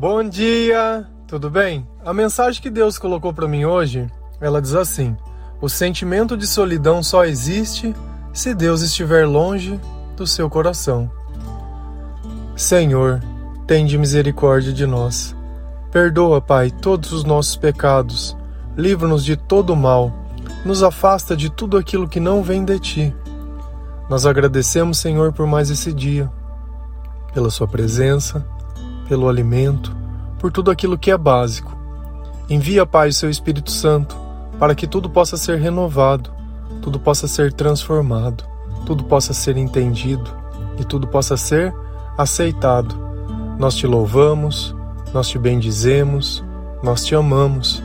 Bom 0.00 0.26
dia, 0.26 1.06
tudo 1.26 1.50
bem? 1.50 1.86
A 2.02 2.14
mensagem 2.14 2.62
que 2.62 2.70
Deus 2.70 2.96
colocou 2.96 3.34
para 3.34 3.46
mim 3.46 3.66
hoje, 3.66 4.10
ela 4.40 4.62
diz 4.62 4.74
assim: 4.74 5.14
O 5.60 5.68
sentimento 5.68 6.38
de 6.38 6.46
solidão 6.46 7.02
só 7.02 7.26
existe 7.26 7.94
se 8.32 8.54
Deus 8.54 8.80
estiver 8.80 9.26
longe 9.26 9.78
do 10.16 10.26
seu 10.26 10.48
coração. 10.48 11.10
Senhor, 12.56 13.20
tende 13.66 13.98
misericórdia 13.98 14.72
de 14.72 14.86
nós. 14.86 15.36
Perdoa, 15.92 16.40
Pai, 16.40 16.70
todos 16.70 17.12
os 17.12 17.22
nossos 17.22 17.56
pecados. 17.56 18.34
Livra-nos 18.78 19.22
de 19.22 19.36
todo 19.36 19.74
o 19.74 19.76
mal. 19.76 20.10
Nos 20.64 20.82
afasta 20.82 21.36
de 21.36 21.50
tudo 21.50 21.76
aquilo 21.76 22.08
que 22.08 22.18
não 22.18 22.42
vem 22.42 22.64
de 22.64 22.78
ti. 22.78 23.14
Nós 24.08 24.24
agradecemos, 24.24 24.96
Senhor, 24.96 25.34
por 25.34 25.46
mais 25.46 25.68
esse 25.68 25.92
dia, 25.92 26.32
pela 27.34 27.50
Sua 27.50 27.68
presença, 27.68 28.42
pelo 29.10 29.28
alimento, 29.28 29.99
por 30.40 30.50
tudo 30.50 30.70
aquilo 30.70 30.98
que 30.98 31.10
é 31.10 31.16
básico. 31.16 31.78
Envia, 32.48 32.84
Pai, 32.84 33.10
o 33.10 33.12
Seu 33.12 33.30
Espírito 33.30 33.70
Santo 33.70 34.16
para 34.58 34.74
que 34.74 34.86
tudo 34.86 35.08
possa 35.08 35.38
ser 35.38 35.58
renovado, 35.58 36.30
tudo 36.82 37.00
possa 37.00 37.28
ser 37.28 37.52
transformado, 37.52 38.44
tudo 38.84 39.04
possa 39.04 39.32
ser 39.32 39.56
entendido 39.56 40.30
e 40.78 40.84
tudo 40.84 41.06
possa 41.06 41.36
ser 41.36 41.74
aceitado. 42.18 42.94
Nós 43.58 43.74
te 43.74 43.86
louvamos, 43.86 44.74
nós 45.14 45.28
te 45.28 45.38
bendizemos, 45.38 46.44
nós 46.82 47.04
te 47.04 47.14
amamos, 47.14 47.82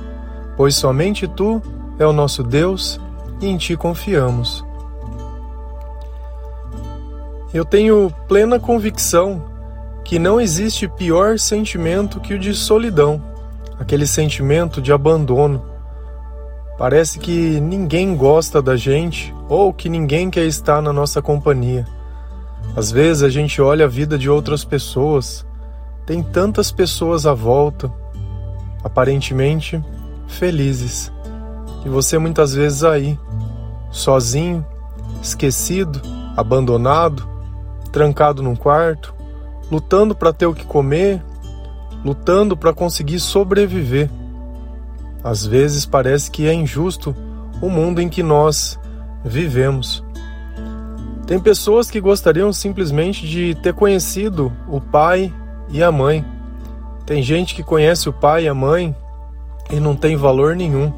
pois 0.58 0.76
somente 0.76 1.28
tu 1.28 1.62
é 1.98 2.06
o 2.06 2.12
nosso 2.12 2.44
Deus 2.44 3.00
e 3.40 3.48
em 3.48 3.58
ti 3.58 3.78
confiamos. 3.78 4.66
Eu 7.54 7.64
tenho 7.64 8.12
plena 8.28 8.60
convicção 8.60 9.55
que 10.06 10.20
não 10.20 10.40
existe 10.40 10.88
pior 10.88 11.40
sentimento 11.40 12.20
que 12.20 12.36
o 12.36 12.40
de 12.40 12.54
solidão, 12.54 13.22
aquele 13.80 14.06
sentimento 14.06 14.80
de 14.80 14.94
abandono. 14.94 15.66
Parece 16.78 17.18
que 17.18 17.60
ninguém 17.60 18.16
gosta 18.16 18.62
da 18.62 18.78
gente 18.78 19.34
ou 19.50 19.74
que 19.74 19.90
ninguém 19.90 20.30
quer 20.30 20.46
estar 20.46 20.80
na 20.80 20.94
nossa 20.94 21.24
companhia. 21.24 21.88
Às 22.76 22.92
vezes 22.92 23.24
a 23.24 23.30
gente 23.30 23.60
olha 23.60 23.86
a 23.86 23.88
vida 23.88 24.16
de 24.16 24.30
outras 24.30 24.64
pessoas, 24.64 25.44
tem 26.06 26.22
tantas 26.22 26.72
pessoas 26.72 27.26
à 27.26 27.34
volta, 27.34 27.92
aparentemente 28.84 29.84
felizes, 30.28 31.12
e 31.84 31.90
você 31.90 32.20
muitas 32.20 32.54
vezes 32.54 32.84
aí, 32.84 33.18
sozinho, 33.90 34.64
esquecido, 35.20 36.00
abandonado, 36.38 37.28
trancado 37.92 38.44
num 38.44 38.56
quarto, 38.56 39.15
lutando 39.72 40.16
para 40.16 40.34
ter 40.34 40.46
o 40.46 40.54
que 40.54 40.66
comer, 40.66 41.24
lutando 42.04 42.56
para 42.56 42.74
conseguir 42.74 43.20
sobreviver. 43.20 44.10
Às 45.24 45.46
vezes 45.46 45.86
parece 45.86 46.30
que 46.30 46.48
é 46.48 46.54
injusto 46.54 47.16
o 47.62 47.70
mundo 47.70 48.02
em 48.02 48.10
que 48.10 48.22
nós 48.22 48.80
vivemos. 49.24 50.04
Tem 51.26 51.40
pessoas 51.40 51.90
que 51.90 52.00
gostariam 52.00 52.54
simplesmente 52.54 53.28
de 53.28 53.56
ter 53.56 53.74
conhecido 53.74 54.54
o 54.70 54.80
pai 54.80 55.34
e 55.70 55.82
a 55.82 55.92
mãe. 55.92 56.24
Tem 57.06 57.24
gente 57.24 57.56
que 57.56 57.64
conhece 57.64 58.08
o 58.08 58.14
pai 58.14 58.44
e 58.44 58.48
a 58.48 58.54
mãe 58.54 58.96
e 59.72 59.80
não 59.80 59.96
tem 59.96 60.16
valor 60.16 60.56
nenhum. 60.56 60.94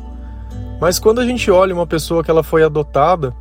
Mas 0.81 0.99
quando 0.99 1.21
a 1.21 1.25
gente 1.25 1.49
olha 1.49 1.73
uma 1.73 1.87
pessoa 1.87 2.23
que 2.23 2.29
ela 2.29 2.43
foi 2.43 2.63
adotada, 2.63 3.33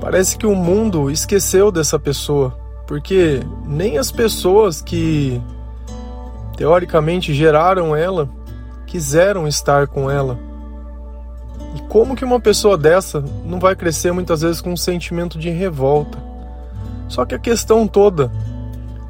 parece 0.00 0.36
que 0.36 0.46
o 0.46 0.54
mundo 0.54 1.10
esqueceu 1.10 1.72
dessa 1.72 1.98
pessoa 1.98 2.65
porque 2.86 3.40
nem 3.66 3.98
as 3.98 4.10
pessoas 4.10 4.80
que 4.80 5.40
teoricamente 6.56 7.34
geraram 7.34 7.94
ela 7.94 8.28
quiseram 8.86 9.46
estar 9.46 9.86
com 9.86 10.10
ela. 10.10 10.38
E 11.74 11.80
como 11.88 12.16
que 12.16 12.24
uma 12.24 12.40
pessoa 12.40 12.78
dessa 12.78 13.22
não 13.44 13.58
vai 13.58 13.76
crescer 13.76 14.12
muitas 14.12 14.40
vezes 14.40 14.60
com 14.60 14.72
um 14.72 14.76
sentimento 14.76 15.38
de 15.38 15.50
revolta? 15.50 16.18
Só 17.08 17.24
que 17.24 17.34
a 17.34 17.38
questão 17.38 17.86
toda 17.86 18.30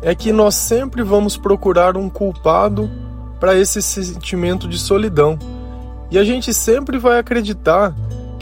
é 0.02 0.14
que 0.14 0.32
nós 0.32 0.54
sempre 0.54 1.02
vamos 1.02 1.36
procurar 1.36 1.96
um 1.96 2.08
culpado 2.08 2.90
para 3.38 3.56
esse 3.56 3.82
sentimento 3.82 4.66
de 4.66 4.78
solidão. 4.78 5.38
E 6.10 6.18
a 6.18 6.24
gente 6.24 6.52
sempre 6.54 6.98
vai 6.98 7.18
acreditar 7.18 7.94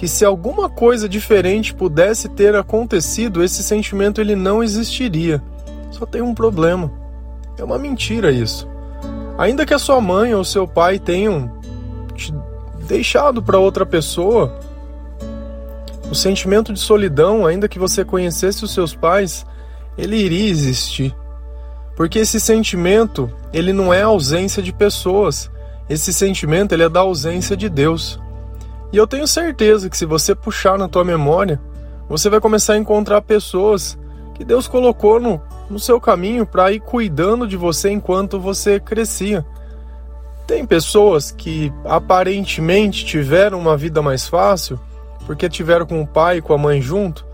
que 0.04 0.08
se 0.08 0.22
alguma 0.22 0.68
coisa 0.68 1.08
diferente 1.08 1.72
pudesse 1.72 2.28
ter 2.28 2.54
acontecido, 2.54 3.42
esse 3.42 3.62
sentimento 3.62 4.20
ele 4.20 4.36
não 4.36 4.62
existiria. 4.62 5.42
Só 5.90 6.04
tem 6.04 6.20
um 6.20 6.34
problema. 6.34 6.92
É 7.56 7.64
uma 7.64 7.78
mentira 7.78 8.30
isso. 8.30 8.68
Ainda 9.38 9.64
que 9.64 9.72
a 9.72 9.78
sua 9.78 10.02
mãe 10.02 10.34
ou 10.34 10.44
seu 10.44 10.68
pai 10.68 10.98
tenham 10.98 11.50
te 12.14 12.34
deixado 12.86 13.42
para 13.42 13.58
outra 13.58 13.86
pessoa, 13.86 14.54
o 16.10 16.14
sentimento 16.14 16.70
de 16.70 16.80
solidão, 16.80 17.46
ainda 17.46 17.66
que 17.66 17.78
você 17.78 18.04
conhecesse 18.04 18.62
os 18.62 18.74
seus 18.74 18.94
pais, 18.94 19.46
ele 19.96 20.16
iria 20.16 20.50
existir. 20.50 21.16
Porque 21.96 22.18
esse 22.18 22.38
sentimento, 22.38 23.32
ele 23.54 23.72
não 23.72 23.90
é 23.90 24.02
ausência 24.02 24.62
de 24.62 24.70
pessoas. 24.70 25.50
Esse 25.88 26.12
sentimento, 26.12 26.72
ele 26.74 26.82
é 26.82 26.90
da 26.90 27.00
ausência 27.00 27.56
de 27.56 27.70
Deus. 27.70 28.22
E 28.94 28.96
eu 28.96 29.08
tenho 29.08 29.26
certeza 29.26 29.90
que 29.90 29.98
se 29.98 30.06
você 30.06 30.36
puxar 30.36 30.78
na 30.78 30.86
tua 30.86 31.02
memória, 31.02 31.60
você 32.08 32.30
vai 32.30 32.40
começar 32.40 32.74
a 32.74 32.78
encontrar 32.78 33.22
pessoas 33.22 33.98
que 34.36 34.44
Deus 34.44 34.68
colocou 34.68 35.18
no, 35.18 35.42
no 35.68 35.80
seu 35.80 36.00
caminho 36.00 36.46
para 36.46 36.70
ir 36.70 36.78
cuidando 36.78 37.44
de 37.44 37.56
você 37.56 37.90
enquanto 37.90 38.38
você 38.38 38.78
crescia. 38.78 39.44
Tem 40.46 40.64
pessoas 40.64 41.32
que 41.32 41.72
aparentemente 41.84 43.04
tiveram 43.04 43.58
uma 43.58 43.76
vida 43.76 44.00
mais 44.00 44.28
fácil 44.28 44.78
porque 45.26 45.48
tiveram 45.48 45.86
com 45.86 46.00
o 46.00 46.06
pai 46.06 46.36
e 46.36 46.40
com 46.40 46.54
a 46.54 46.58
mãe 46.58 46.80
junto. 46.80 47.26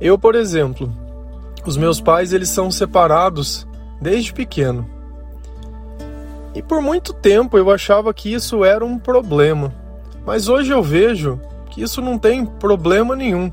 Eu, 0.00 0.18
por 0.18 0.34
exemplo, 0.34 0.90
os 1.66 1.76
meus 1.76 2.00
pais 2.00 2.32
eles 2.32 2.48
são 2.48 2.70
separados 2.70 3.68
desde 4.00 4.32
pequeno. 4.32 4.88
E 6.54 6.62
por 6.62 6.80
muito 6.80 7.12
tempo 7.12 7.58
eu 7.58 7.70
achava 7.70 8.14
que 8.14 8.32
isso 8.32 8.64
era 8.64 8.82
um 8.82 8.98
problema. 8.98 9.81
Mas 10.24 10.48
hoje 10.48 10.72
eu 10.72 10.82
vejo 10.82 11.40
que 11.70 11.82
isso 11.82 12.00
não 12.00 12.18
tem 12.18 12.44
problema 12.44 13.16
nenhum, 13.16 13.50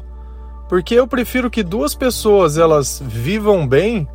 porque 0.68 0.94
eu 0.96 1.08
prefiro 1.08 1.50
que 1.50 1.64
duas 1.64 1.96
pessoas 1.96 2.58
elas 2.58 3.02
vivam 3.04 3.68
bem 3.68 4.08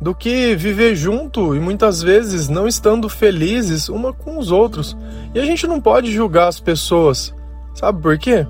do 0.00 0.14
que 0.14 0.56
viver 0.56 0.94
junto 0.94 1.54
e 1.54 1.60
muitas 1.60 2.02
vezes 2.02 2.48
não 2.48 2.66
estando 2.66 3.08
felizes 3.08 3.88
uma 3.88 4.12
com 4.12 4.38
os 4.38 4.50
outros. 4.50 4.96
E 5.34 5.38
a 5.38 5.44
gente 5.44 5.66
não 5.66 5.80
pode 5.80 6.10
julgar 6.10 6.48
as 6.48 6.58
pessoas. 6.58 7.34
Sabe 7.74 8.00
por 8.00 8.18
quê? 8.18 8.46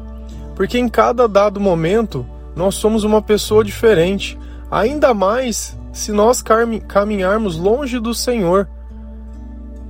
Porque 0.54 0.78
em 0.78 0.88
cada 0.88 1.26
dado 1.26 1.58
momento 1.58 2.24
nós 2.54 2.76
somos 2.76 3.04
uma 3.04 3.20
pessoa 3.20 3.64
diferente, 3.64 4.38
ainda 4.70 5.12
mais 5.12 5.76
se 5.92 6.12
nós 6.12 6.42
caminharmos 6.86 7.56
longe 7.56 7.98
do 7.98 8.14
Senhor. 8.14 8.68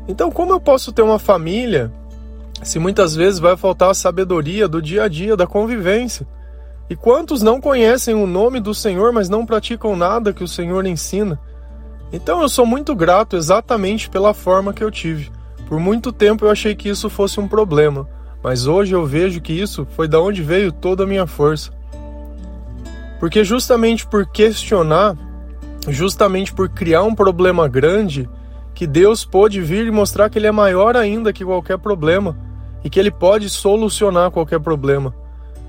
Então, 0.09 0.31
como 0.31 0.53
eu 0.53 0.61
posso 0.61 0.93
ter 0.93 1.03
uma 1.03 1.19
família 1.19 1.93
se 2.63 2.79
muitas 2.79 3.15
vezes 3.15 3.41
vai 3.41 3.57
faltar 3.57 3.91
a 3.91 3.95
sabedoria 3.95 4.69
do 4.69 4.83
dia 4.83 5.05
a 5.05 5.09
dia, 5.09 5.37
da 5.37 5.47
convivência. 5.47 6.27
E 6.89 6.97
quantos 6.97 7.43
não 7.43 7.61
conhecem 7.61 8.15
o 8.15 8.27
nome 8.27 8.61
do 8.61 8.75
Senhor, 8.75 9.13
mas 9.13 9.29
não 9.29 9.47
praticam 9.47 9.97
nada 9.97 10.33
que 10.33 10.45
o 10.45 10.49
Senhor 10.49 10.85
ensina? 10.87 11.41
Então 12.13 12.43
eu 12.43 12.49
sou 12.49 12.67
muito 12.67 12.95
grato 12.95 13.37
exatamente 13.37 14.11
pela 14.11 14.35
forma 14.35 14.73
que 14.73 14.83
eu 14.83 14.91
tive. 14.91 15.31
Por 15.69 15.79
muito 15.79 16.11
tempo 16.11 16.45
eu 16.45 16.51
achei 16.51 16.75
que 16.75 16.89
isso 16.89 17.09
fosse 17.09 17.39
um 17.39 17.47
problema, 17.47 18.09
mas 18.43 18.67
hoje 18.67 18.93
eu 18.93 19.07
vejo 19.07 19.41
que 19.41 19.53
isso 19.53 19.87
foi 19.93 20.09
da 20.09 20.21
onde 20.21 20.43
veio 20.43 20.73
toda 20.73 21.05
a 21.05 21.07
minha 21.07 21.29
força. 21.29 21.71
Porque 23.21 23.45
justamente 23.45 24.05
por 24.05 24.27
questionar, 24.27 25.17
justamente 25.87 26.53
por 26.53 26.69
criar 26.69 27.05
um 27.05 27.15
problema 27.15 27.69
grande, 27.69 28.29
que 28.75 28.87
Deus 28.87 29.25
pôde 29.25 29.61
vir 29.61 29.87
e 29.87 29.91
mostrar 29.93 30.29
que 30.29 30.39
ele 30.39 30.47
é 30.49 30.53
maior 30.53 30.97
ainda 30.97 31.33
que 31.33 31.45
qualquer 31.45 31.79
problema 31.79 32.50
e 32.85 32.91
que 32.91 32.99
Ele 32.99 33.11
pode 33.11 33.49
solucionar 33.49 34.31
qualquer 34.31 34.61
problema. 34.61 35.15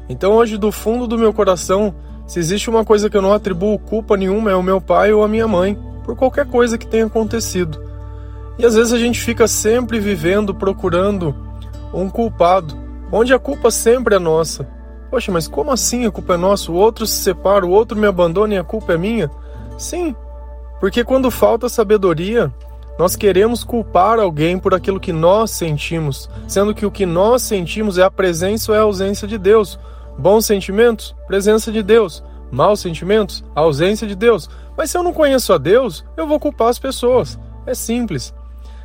Então, 0.09 0.33
hoje, 0.33 0.57
do 0.57 0.71
fundo 0.71 1.07
do 1.07 1.17
meu 1.17 1.33
coração, 1.33 1.93
se 2.27 2.39
existe 2.39 2.69
uma 2.69 2.85
coisa 2.85 3.09
que 3.09 3.17
eu 3.17 3.21
não 3.21 3.33
atribuo 3.33 3.77
culpa 3.77 4.15
nenhuma, 4.17 4.51
é 4.51 4.55
o 4.55 4.63
meu 4.63 4.79
pai 4.79 5.13
ou 5.13 5.23
a 5.23 5.27
minha 5.27 5.47
mãe, 5.47 5.77
por 6.03 6.15
qualquer 6.15 6.45
coisa 6.45 6.77
que 6.77 6.87
tenha 6.87 7.05
acontecido. 7.05 7.81
E 8.57 8.65
às 8.65 8.75
vezes 8.75 8.93
a 8.93 8.97
gente 8.97 9.19
fica 9.19 9.47
sempre 9.47 9.99
vivendo 9.99 10.53
procurando 10.53 11.35
um 11.93 12.09
culpado, 12.09 12.77
onde 13.11 13.33
a 13.33 13.39
culpa 13.39 13.71
sempre 13.71 14.15
é 14.15 14.19
nossa. 14.19 14.67
Poxa, 15.09 15.31
mas 15.31 15.47
como 15.47 15.71
assim 15.71 16.05
a 16.05 16.11
culpa 16.11 16.35
é 16.35 16.37
nossa? 16.37 16.71
O 16.71 16.75
outro 16.75 17.05
se 17.05 17.17
separa, 17.17 17.65
o 17.65 17.71
outro 17.71 17.97
me 17.97 18.07
abandona 18.07 18.53
e 18.53 18.57
a 18.57 18.63
culpa 18.63 18.93
é 18.93 18.97
minha? 18.97 19.29
Sim, 19.77 20.15
porque 20.79 21.03
quando 21.03 21.29
falta 21.29 21.67
sabedoria, 21.67 22.51
nós 23.01 23.15
queremos 23.15 23.63
culpar 23.63 24.19
alguém 24.19 24.59
por 24.59 24.75
aquilo 24.75 24.99
que 24.99 25.11
nós 25.11 25.49
sentimos, 25.49 26.29
sendo 26.47 26.71
que 26.71 26.85
o 26.85 26.91
que 26.91 27.03
nós 27.03 27.41
sentimos 27.41 27.97
é 27.97 28.03
a 28.03 28.11
presença 28.11 28.71
ou 28.71 28.77
é 28.77 28.79
a 28.79 28.83
ausência 28.83 29.27
de 29.27 29.39
Deus. 29.39 29.79
Bons 30.19 30.45
sentimentos, 30.45 31.15
presença 31.25 31.71
de 31.71 31.81
Deus. 31.81 32.23
Maus 32.51 32.79
sentimentos, 32.79 33.43
ausência 33.55 34.05
de 34.05 34.13
Deus. 34.13 34.47
Mas 34.77 34.91
se 34.91 34.99
eu 34.99 35.01
não 35.01 35.13
conheço 35.13 35.51
a 35.51 35.57
Deus, 35.57 36.05
eu 36.15 36.27
vou 36.27 36.39
culpar 36.39 36.67
as 36.67 36.77
pessoas. 36.77 37.39
É 37.65 37.73
simples. 37.73 38.35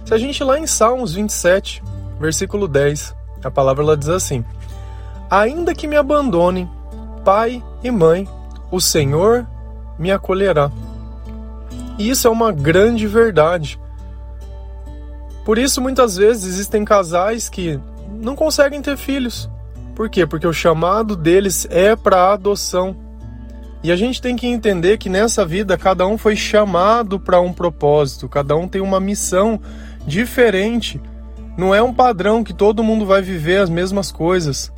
Se 0.07 0.15
a 0.15 0.17
gente 0.17 0.43
lá 0.43 0.59
em 0.59 0.67
Salmos 0.67 1.13
27, 1.13 1.83
versículo 2.19 2.67
10, 2.67 3.15
a 3.45 3.51
palavra 3.51 3.85
ela 3.85 3.99
diz 3.99 4.09
assim: 4.09 4.43
Ainda 5.29 5.75
que 5.75 5.87
me 5.87 5.95
abandonem 5.95 6.67
pai 7.23 7.63
e 7.85 7.91
mãe, 7.91 8.27
o 8.71 8.81
Senhor 8.81 9.47
me 9.99 10.11
acolherá. 10.11 10.73
E 11.99 12.09
isso 12.09 12.27
é 12.27 12.31
uma 12.31 12.51
grande 12.51 13.07
verdade. 13.07 13.79
Por 15.47 15.59
isso, 15.59 15.81
muitas 15.81 16.17
vezes, 16.17 16.45
existem 16.45 16.85
casais 16.85 17.49
que 17.49 17.79
não 18.21 18.35
conseguem 18.35 18.83
ter 18.83 18.97
filhos. 18.97 19.49
Por 19.95 20.11
quê? 20.11 20.27
Porque 20.27 20.45
o 20.45 20.53
chamado 20.53 21.15
deles 21.15 21.69
é 21.71 21.95
para 21.95 22.33
adoção. 22.33 22.97
E 23.81 23.93
a 23.93 23.95
gente 23.95 24.21
tem 24.21 24.35
que 24.35 24.49
entender 24.49 24.99
que 24.99 25.09
nessa 25.09 25.47
vida 25.47 25.79
cada 25.79 26.05
um 26.05 26.19
foi 26.19 26.35
chamado 26.35 27.21
para 27.21 27.41
um 27.41 27.53
propósito, 27.53 28.29
cada 28.29 28.57
um 28.57 28.67
tem 28.67 28.81
uma 28.81 28.99
missão 28.99 29.61
diferente. 30.05 31.01
Não 31.57 31.73
é 31.73 31.81
um 31.81 31.95
padrão 31.95 32.43
que 32.43 32.53
todo 32.53 32.83
mundo 32.83 33.07
vai 33.07 33.23
viver 33.23 33.59
as 33.59 33.71
mesmas 33.71 34.11
coisas. 34.11 34.73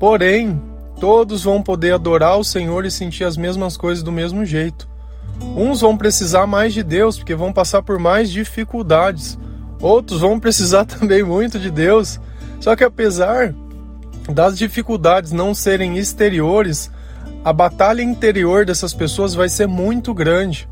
Porém, 0.00 0.58
todos 0.98 1.44
vão 1.44 1.62
poder 1.62 1.92
adorar 1.92 2.38
o 2.38 2.44
Senhor 2.44 2.86
e 2.86 2.90
sentir 2.90 3.24
as 3.24 3.36
mesmas 3.36 3.76
coisas 3.76 4.02
do 4.02 4.10
mesmo 4.10 4.46
jeito. 4.46 4.88
Uns 5.54 5.82
vão 5.82 5.94
precisar 5.94 6.46
mais 6.46 6.72
de 6.72 6.82
Deus 6.82 7.18
porque 7.18 7.34
vão 7.34 7.52
passar 7.52 7.82
por 7.82 7.98
mais 7.98 8.30
dificuldades. 8.30 9.38
Outros 9.80 10.20
vão 10.20 10.40
precisar 10.40 10.84
também 10.86 11.22
muito 11.22 11.58
de 11.58 11.70
Deus. 11.70 12.20
Só 12.60 12.74
que 12.74 12.84
apesar 12.84 13.54
das 14.28 14.58
dificuldades 14.58 15.32
não 15.32 15.54
serem 15.54 15.98
exteriores, 15.98 16.90
a 17.44 17.52
batalha 17.52 18.02
interior 18.02 18.64
dessas 18.64 18.92
pessoas 18.92 19.34
vai 19.34 19.48
ser 19.48 19.68
muito 19.68 20.12
grande. 20.12 20.68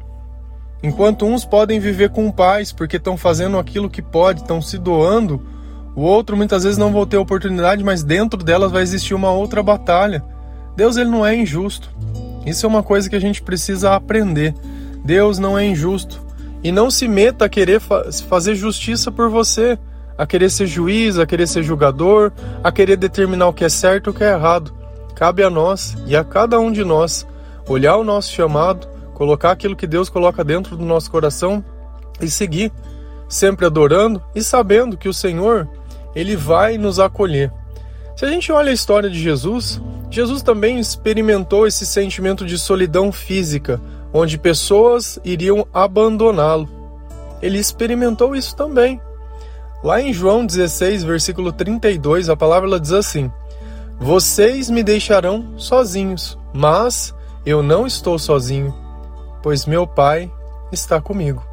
Enquanto 0.83 1.25
uns 1.25 1.45
podem 1.45 1.79
viver 1.79 2.11
com 2.11 2.31
paz 2.31 2.73
porque 2.73 2.97
estão 2.97 3.17
fazendo 3.17 3.59
aquilo 3.59 3.89
que 3.89 4.03
pode, 4.03 4.41
estão 4.41 4.61
se 4.61 4.77
doando, 4.77 5.41
o 5.95 6.03
outro 6.03 6.37
muitas 6.37 6.65
vezes 6.65 6.77
não 6.77 6.93
vai 6.93 7.07
ter 7.07 7.17
oportunidade, 7.17 7.85
mas 7.85 8.03
dentro 8.03 8.43
delas 8.43 8.73
vai 8.73 8.83
existir 8.83 9.15
uma 9.15 9.31
outra 9.31 9.62
batalha. 9.62 10.25
Deus 10.77 10.97
ele 10.97 11.09
não 11.09 11.25
é 11.25 11.37
injusto. 11.37 11.89
Isso 12.45 12.67
é 12.67 12.69
uma 12.69 12.83
coisa 12.83 13.09
que 13.09 13.15
a 13.15 13.21
gente 13.21 13.41
precisa 13.41 13.95
aprender. 13.95 14.55
Deus 15.05 15.39
não 15.39 15.57
é 15.57 15.65
injusto. 15.65 16.24
E 16.64 16.72
não 16.72 16.90
se 16.90 17.06
meta 17.06 17.44
a 17.44 17.49
querer 17.49 17.78
fa 17.78 18.11
fazer 18.26 18.55
justiça 18.55 19.12
por 19.12 19.28
você, 19.28 19.78
a 20.16 20.26
querer 20.26 20.50
ser 20.50 20.66
juiz, 20.66 21.19
a 21.19 21.26
querer 21.26 21.46
ser 21.46 21.62
julgador, 21.62 22.32
a 22.62 22.72
querer 22.72 22.96
determinar 22.96 23.49
o 23.49 23.52
que 23.52 23.64
é 23.64 23.69
certo 23.69 24.08
e 24.08 24.11
o 24.11 24.14
que 24.14 24.25
é 24.25 24.32
errado. 24.32 24.72
Cabe 25.14 25.43
a 25.43 25.50
nós 25.50 25.94
e 26.06 26.16
a 26.16 26.25
cada 26.25 26.58
um 26.58 26.72
de 26.72 26.82
nós 26.82 27.26
olhar 27.69 27.96
o 27.96 28.05
nosso 28.05 28.32
chamado, 28.32 28.88
colocar 29.12 29.50
aquilo 29.50 29.76
que 29.76 29.87
Deus 29.87 30.08
coloca 30.08 30.43
dentro 30.43 30.76
do 30.76 30.84
nosso 30.84 31.11
coração 31.11 31.62
e 32.20 32.28
seguir, 32.28 32.72
sempre 33.28 33.66
adorando 33.66 34.22
e 34.34 34.43
sabendo 34.43 34.96
que 34.96 35.08
o 35.08 35.14
Senhor, 35.14 35.69
ele 36.14 36.34
vai 36.34 36.78
nos 36.78 36.99
acolher. 36.99 37.52
Se 38.16 38.25
a 38.25 38.28
gente 38.28 38.50
olha 38.50 38.70
a 38.70 38.75
história 38.75 39.11
de 39.11 39.19
Jesus, 39.19 39.81
Jesus 40.11 40.43
também 40.43 40.78
experimentou 40.78 41.66
esse 41.66 41.84
sentimento 41.84 42.46
de 42.46 42.56
solidão 42.56 43.11
física, 43.11 43.81
onde 44.14 44.38
pessoas 44.38 45.19
iriam 45.25 45.66
abandoná-lo. 45.75 46.69
Ele 47.43 47.58
experimentou 47.58 48.37
isso 48.37 48.55
também. 48.55 49.00
Lá 49.82 50.00
em 50.00 50.12
João 50.12 50.46
16, 50.46 51.02
versículo 51.02 51.52
32, 51.52 52.28
a 52.31 52.37
palavra 52.37 52.78
diz 52.78 52.93
assim: 52.93 53.31
Vocês 53.99 54.70
me 54.70 54.84
deixarão 54.84 55.58
sozinhos, 55.58 56.38
mas 56.55 57.12
eu 57.44 57.62
não 57.62 57.87
estou 57.87 58.19
sozinho, 58.19 58.72
pois 59.43 59.66
meu 59.66 59.87
Pai 59.87 60.32
está 60.72 61.00
comigo. 61.00 61.44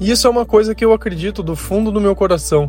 E 0.00 0.10
isso 0.10 0.26
é 0.26 0.30
uma 0.30 0.44
coisa 0.44 0.74
que 0.74 0.84
eu 0.84 0.92
acredito 0.92 1.42
do 1.42 1.54
fundo 1.54 1.90
do 1.90 2.00
meu 2.00 2.14
coração. 2.14 2.68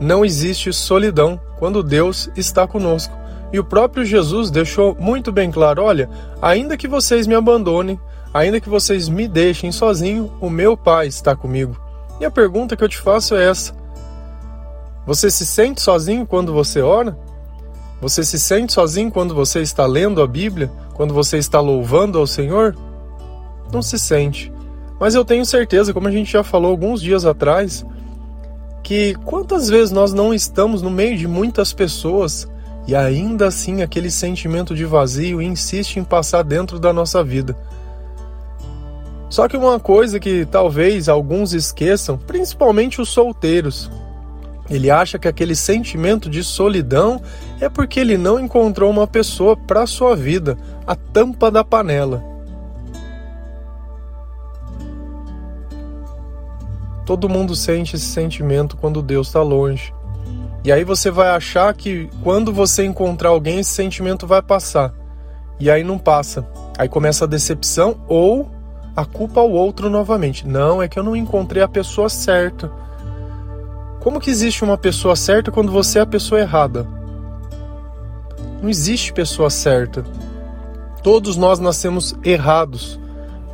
Não 0.00 0.24
existe 0.24 0.72
solidão 0.72 1.40
quando 1.58 1.82
Deus 1.82 2.28
está 2.34 2.66
conosco. 2.66 3.16
E 3.52 3.58
o 3.58 3.64
próprio 3.64 4.04
Jesus 4.04 4.50
deixou 4.50 4.96
muito 4.98 5.30
bem 5.30 5.50
claro: 5.50 5.82
olha, 5.82 6.08
ainda 6.40 6.76
que 6.76 6.88
vocês 6.88 7.26
me 7.26 7.34
abandonem, 7.34 7.98
ainda 8.32 8.60
que 8.60 8.68
vocês 8.68 9.08
me 9.08 9.28
deixem 9.28 9.70
sozinho, 9.70 10.32
o 10.40 10.50
meu 10.50 10.76
Pai 10.76 11.06
está 11.06 11.34
comigo. 11.36 11.76
E 12.20 12.24
a 12.24 12.30
pergunta 12.30 12.76
que 12.76 12.84
eu 12.84 12.88
te 12.88 12.98
faço 12.98 13.34
é 13.34 13.48
essa: 13.48 13.74
Você 15.06 15.30
se 15.30 15.46
sente 15.46 15.80
sozinho 15.80 16.26
quando 16.26 16.52
você 16.52 16.80
ora? 16.80 17.16
Você 18.00 18.22
se 18.22 18.38
sente 18.38 18.72
sozinho 18.72 19.10
quando 19.10 19.34
você 19.34 19.60
está 19.60 19.86
lendo 19.86 20.20
a 20.20 20.26
Bíblia? 20.26 20.70
Quando 20.92 21.14
você 21.14 21.38
está 21.38 21.60
louvando 21.60 22.18
ao 22.18 22.26
Senhor? 22.26 22.76
Não 23.72 23.80
se 23.80 23.98
sente. 23.98 24.52
Mas 25.00 25.14
eu 25.14 25.24
tenho 25.24 25.44
certeza, 25.44 25.92
como 25.92 26.08
a 26.08 26.10
gente 26.10 26.30
já 26.30 26.42
falou 26.42 26.70
alguns 26.70 27.00
dias 27.00 27.24
atrás, 27.24 27.84
que 28.82 29.14
quantas 29.24 29.68
vezes 29.68 29.90
nós 29.90 30.12
não 30.12 30.32
estamos 30.32 30.82
no 30.82 30.90
meio 30.90 31.16
de 31.16 31.26
muitas 31.26 31.72
pessoas 31.72 32.48
e 32.86 32.94
ainda 32.94 33.48
assim 33.48 33.82
aquele 33.82 34.10
sentimento 34.10 34.74
de 34.74 34.84
vazio 34.84 35.42
insiste 35.42 35.96
em 35.96 36.04
passar 36.04 36.42
dentro 36.42 36.78
da 36.78 36.92
nossa 36.92 37.22
vida. 37.22 37.56
Só 39.28 39.48
que 39.48 39.56
uma 39.56 39.80
coisa 39.80 40.20
que 40.20 40.46
talvez 40.46 41.08
alguns 41.08 41.52
esqueçam, 41.52 42.16
principalmente 42.16 43.00
os 43.00 43.08
solteiros, 43.08 43.90
ele 44.70 44.90
acha 44.90 45.18
que 45.18 45.28
aquele 45.28 45.54
sentimento 45.54 46.30
de 46.30 46.42
solidão 46.44 47.20
é 47.60 47.68
porque 47.68 48.00
ele 48.00 48.16
não 48.16 48.38
encontrou 48.38 48.90
uma 48.90 49.06
pessoa 49.06 49.56
para 49.56 49.86
sua 49.86 50.14
vida, 50.14 50.56
a 50.86 50.94
tampa 50.94 51.50
da 51.50 51.64
panela. 51.64 52.22
Todo 57.04 57.28
mundo 57.28 57.54
sente 57.54 57.94
esse 57.94 58.06
sentimento 58.06 58.76
quando 58.76 59.00
Deus 59.00 59.28
está 59.28 59.40
longe. 59.40 59.94
E 60.66 60.72
aí 60.72 60.82
você 60.82 61.12
vai 61.12 61.28
achar 61.28 61.72
que 61.74 62.10
quando 62.24 62.52
você 62.52 62.84
encontrar 62.84 63.28
alguém, 63.28 63.60
esse 63.60 63.70
sentimento 63.70 64.26
vai 64.26 64.42
passar. 64.42 64.92
E 65.60 65.70
aí 65.70 65.84
não 65.84 65.96
passa. 65.96 66.44
Aí 66.76 66.88
começa 66.88 67.24
a 67.24 67.28
decepção 67.28 68.00
ou 68.08 68.50
a 68.96 69.04
culpa 69.04 69.38
ao 69.38 69.48
outro 69.48 69.88
novamente. 69.88 70.44
Não, 70.44 70.82
é 70.82 70.88
que 70.88 70.98
eu 70.98 71.04
não 71.04 71.14
encontrei 71.14 71.62
a 71.62 71.68
pessoa 71.68 72.08
certa. 72.08 72.68
Como 74.00 74.18
que 74.18 74.28
existe 74.28 74.64
uma 74.64 74.76
pessoa 74.76 75.14
certa 75.14 75.52
quando 75.52 75.70
você 75.70 76.00
é 76.00 76.02
a 76.02 76.06
pessoa 76.06 76.40
errada? 76.40 76.84
Não 78.60 78.68
existe 78.68 79.12
pessoa 79.12 79.50
certa. 79.50 80.04
Todos 81.00 81.36
nós 81.36 81.60
nascemos 81.60 82.12
errados. 82.24 82.98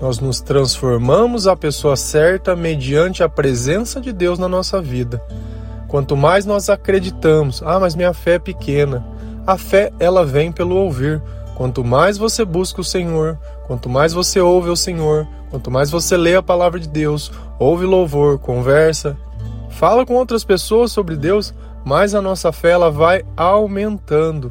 Nós 0.01 0.19
nos 0.19 0.41
transformamos 0.41 1.47
a 1.47 1.55
pessoa 1.55 1.95
certa 1.95 2.57
mediante 2.57 3.23
a 3.23 3.29
presença 3.29 4.01
de 4.01 4.15
Deus 4.15 4.39
na 4.39 4.49
nossa 4.49 4.81
vida. 4.81 5.23
Quanto 5.93 6.17
mais 6.17 6.47
nós 6.47 6.71
acreditamos, 6.71 7.63
ah, 7.63 7.79
mas 7.79 7.95
minha 7.95 8.15
fé 8.15 8.37
é 8.37 8.39
pequena. 8.39 9.05
A 9.47 9.59
fé, 9.59 9.93
ela 10.01 10.25
vem 10.25 10.51
pelo 10.51 10.75
ouvir. 10.75 11.21
Quanto 11.55 11.85
mais 11.85 12.17
você 12.17 12.47
busca 12.47 12.81
o 12.81 12.85
Senhor, 12.85 13.39
quanto 13.67 13.91
mais 13.91 14.15
você 14.15 14.41
ouve 14.41 14.71
o 14.71 14.75
Senhor, 14.75 15.29
quanto 15.51 15.71
mais 15.71 15.91
você 15.91 16.17
lê 16.17 16.35
a 16.35 16.43
palavra 16.43 16.81
de 16.81 16.89
Deus, 16.89 17.31
ouve 17.59 17.85
louvor, 17.85 18.39
conversa, 18.39 19.19
fala 19.69 20.07
com 20.07 20.15
outras 20.15 20.45
pessoas 20.45 20.91
sobre 20.91 21.15
Deus, 21.15 21.53
mais 21.85 22.15
a 22.15 22.23
nossa 22.23 22.51
fé 22.53 22.71
ela 22.71 22.91
vai 22.91 23.23
aumentando. 23.37 24.51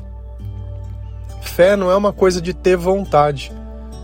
Fé 1.41 1.75
não 1.75 1.89
é 1.89 1.95
uma 1.95 2.13
coisa 2.13 2.39
de 2.39 2.53
ter 2.53 2.77
vontade, 2.77 3.51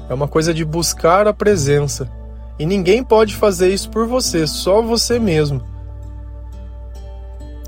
é 0.10 0.14
uma 0.14 0.28
coisa 0.28 0.56
de 0.56 0.66
buscar 0.66 1.28
a 1.28 1.34
presença. 1.34 2.10
E 2.58 2.66
ninguém 2.66 3.04
pode 3.04 3.36
fazer 3.36 3.72
isso 3.72 3.92
por 3.92 4.08
você, 4.08 4.48
só 4.48 4.82
você 4.82 5.20
mesmo. 5.20 5.77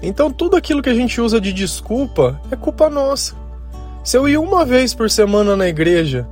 Então 0.02 0.32
tudo 0.32 0.56
aquilo 0.56 0.82
que 0.82 0.90
a 0.90 0.94
gente 0.94 1.20
usa 1.20 1.40
de 1.40 1.52
desculpa 1.52 2.40
é 2.52 2.56
culpa 2.56 2.90
nossa. 2.90 3.36
Se 4.04 4.18
eu 4.18 4.28
ir 4.28 4.38
uma 4.38 4.66
vez 4.66 4.94
por 4.94 5.10
semana 5.10 5.56
na 5.56 5.68
igreja, 5.68 6.28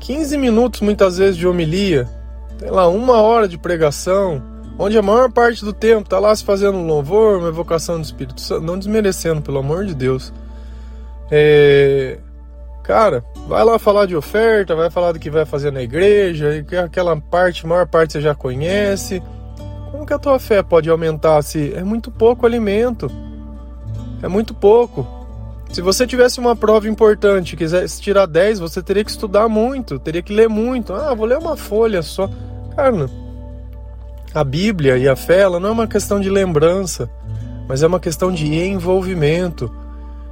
15 0.00 0.36
minutos 0.38 0.80
muitas 0.80 1.18
vezes 1.18 1.36
de 1.36 1.46
homilia, 1.46 2.08
sei 2.58 2.70
lá, 2.70 2.88
uma 2.88 3.20
hora 3.20 3.46
de 3.46 3.58
pregação, 3.58 4.42
onde 4.78 4.96
a 4.96 5.02
maior 5.02 5.30
parte 5.30 5.64
do 5.64 5.72
tempo 5.72 6.02
está 6.02 6.18
lá 6.18 6.34
se 6.34 6.44
fazendo 6.44 6.78
louvor, 6.78 7.38
uma 7.38 7.48
evocação 7.48 8.00
do 8.00 8.04
Espírito 8.04 8.40
Santo, 8.40 8.62
não 8.62 8.78
desmerecendo, 8.78 9.42
pelo 9.42 9.58
amor 9.58 9.84
de 9.84 9.94
Deus. 9.94 10.32
É... 11.30 12.18
Cara, 12.82 13.24
vai 13.46 13.64
lá 13.64 13.78
falar 13.78 14.06
de 14.06 14.16
oferta, 14.16 14.74
vai 14.74 14.90
falar 14.90 15.12
do 15.12 15.20
que 15.20 15.30
vai 15.30 15.44
fazer 15.44 15.70
na 15.70 15.82
igreja, 15.82 16.64
aquela 16.84 17.16
parte, 17.20 17.64
a 17.64 17.68
maior 17.68 17.86
parte 17.86 18.14
você 18.14 18.20
já 18.20 18.34
conhece. 18.34 19.22
Como 19.92 20.06
que 20.06 20.14
a 20.14 20.18
tua 20.18 20.38
fé 20.38 20.62
pode 20.62 20.88
aumentar 20.88 21.42
se 21.42 21.74
é 21.74 21.84
muito 21.84 22.10
pouco 22.10 22.46
alimento? 22.46 23.10
É 24.22 24.26
muito 24.26 24.54
pouco. 24.54 25.06
Se 25.70 25.82
você 25.82 26.06
tivesse 26.06 26.40
uma 26.40 26.56
prova 26.56 26.88
importante, 26.88 27.56
quisesse 27.56 28.00
tirar 28.00 28.24
10, 28.24 28.58
você 28.58 28.82
teria 28.82 29.04
que 29.04 29.10
estudar 29.10 29.50
muito, 29.50 29.98
teria 29.98 30.22
que 30.22 30.32
ler 30.32 30.48
muito. 30.48 30.94
Ah, 30.94 31.14
vou 31.14 31.26
ler 31.26 31.36
uma 31.36 31.58
folha 31.58 32.00
só. 32.00 32.28
Cara, 32.74 33.10
a 34.32 34.42
Bíblia 34.42 34.96
e 34.96 35.06
a 35.06 35.14
fé, 35.14 35.40
ela 35.40 35.60
não 35.60 35.68
é 35.68 35.72
uma 35.72 35.86
questão 35.86 36.18
de 36.18 36.30
lembrança, 36.30 37.10
mas 37.68 37.82
é 37.82 37.86
uma 37.86 38.00
questão 38.00 38.32
de 38.32 38.46
envolvimento, 38.46 39.70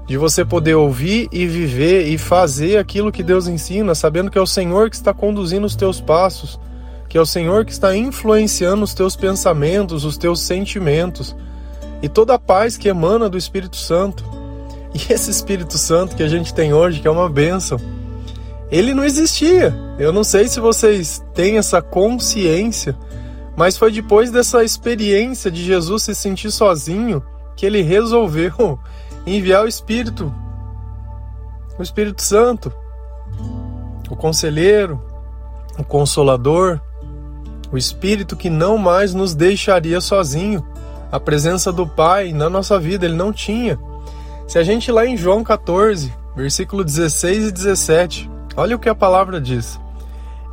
de 0.06 0.16
você 0.16 0.42
poder 0.42 0.74
ouvir 0.74 1.28
e 1.30 1.46
viver 1.46 2.08
e 2.08 2.16
fazer 2.16 2.78
aquilo 2.78 3.12
que 3.12 3.22
Deus 3.22 3.46
ensina, 3.46 3.94
sabendo 3.94 4.30
que 4.30 4.38
é 4.38 4.40
o 4.40 4.46
Senhor 4.46 4.88
que 4.88 4.96
está 4.96 5.12
conduzindo 5.12 5.66
os 5.66 5.76
teus 5.76 6.00
passos 6.00 6.58
que 7.10 7.18
é 7.18 7.20
o 7.20 7.26
Senhor 7.26 7.64
que 7.64 7.72
está 7.72 7.94
influenciando 7.94 8.84
os 8.84 8.94
teus 8.94 9.16
pensamentos, 9.16 10.04
os 10.04 10.16
teus 10.16 10.40
sentimentos 10.40 11.34
e 12.00 12.08
toda 12.08 12.34
a 12.34 12.38
paz 12.38 12.78
que 12.78 12.88
emana 12.88 13.28
do 13.28 13.36
Espírito 13.36 13.76
Santo. 13.76 14.24
E 14.94 15.12
esse 15.12 15.28
Espírito 15.28 15.76
Santo 15.76 16.14
que 16.14 16.22
a 16.22 16.28
gente 16.28 16.54
tem 16.54 16.72
hoje, 16.72 17.00
que 17.00 17.08
é 17.08 17.10
uma 17.10 17.28
bênção, 17.28 17.78
ele 18.70 18.94
não 18.94 19.04
existia. 19.04 19.74
Eu 19.98 20.12
não 20.12 20.22
sei 20.22 20.46
se 20.46 20.60
vocês 20.60 21.20
têm 21.34 21.58
essa 21.58 21.82
consciência, 21.82 22.96
mas 23.56 23.76
foi 23.76 23.90
depois 23.90 24.30
dessa 24.30 24.62
experiência 24.62 25.50
de 25.50 25.64
Jesus 25.64 26.04
se 26.04 26.14
sentir 26.14 26.52
sozinho 26.52 27.20
que 27.56 27.66
ele 27.66 27.82
resolveu 27.82 28.78
enviar 29.26 29.64
o 29.64 29.68
Espírito, 29.68 30.32
o 31.76 31.82
Espírito 31.82 32.22
Santo, 32.22 32.72
o 34.08 34.14
conselheiro, 34.14 35.02
o 35.76 35.82
consolador, 35.82 36.80
o 37.72 37.78
Espírito 37.78 38.36
que 38.36 38.50
não 38.50 38.76
mais 38.76 39.14
nos 39.14 39.34
deixaria 39.34 40.00
sozinho. 40.00 40.66
A 41.10 41.18
presença 41.18 41.72
do 41.72 41.86
Pai 41.86 42.32
na 42.32 42.48
nossa 42.48 42.78
vida 42.78 43.06
ele 43.06 43.16
não 43.16 43.32
tinha. 43.32 43.78
Se 44.46 44.58
a 44.58 44.62
gente 44.62 44.90
lá 44.90 45.06
em 45.06 45.16
João 45.16 45.44
14, 45.44 46.12
versículo 46.34 46.84
16 46.84 47.48
e 47.48 47.52
17, 47.52 48.30
olha 48.56 48.76
o 48.76 48.78
que 48.78 48.88
a 48.88 48.94
palavra 48.94 49.40
diz: 49.40 49.78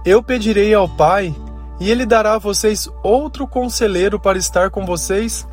Eu 0.06 0.22
pedirei 0.22 0.74
ao 0.74 0.88
Pai, 0.88 1.36
e 1.80 1.90
ele 1.90 2.06
dará 2.06 2.36
a 2.36 2.40
vocês 2.40 2.90
outro 3.04 3.48
conselheiro 3.48 4.20
para 4.20 4.38
estar 4.38 4.70
com 4.70 4.86
vocês 4.86 5.48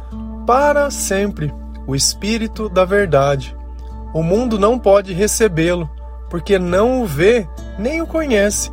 para 0.46 0.90
sempre, 0.90 1.52
o 1.86 1.94
Espírito 1.94 2.68
da 2.68 2.84
Verdade. 2.84 3.56
O 4.12 4.22
mundo 4.22 4.58
não 4.58 4.78
pode 4.78 5.12
recebê-lo, 5.12 5.88
porque 6.28 6.58
não 6.58 7.02
o 7.02 7.06
vê 7.06 7.48
nem 7.78 8.00
o 8.00 8.06
conhece, 8.06 8.70